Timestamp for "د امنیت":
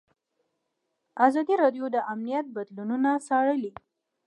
1.95-2.45